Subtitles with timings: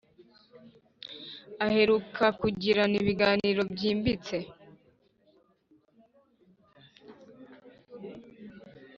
[1.65, 4.37] aheruka kugirana ibiganirobyimbitse